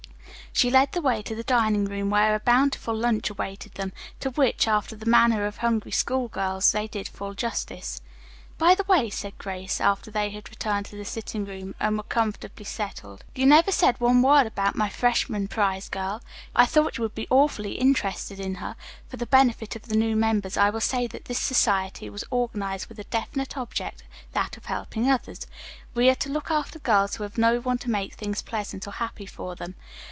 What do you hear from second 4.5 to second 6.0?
after the manner of hungry